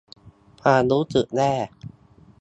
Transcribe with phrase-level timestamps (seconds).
[0.61, 1.53] ความรู้สึกแย่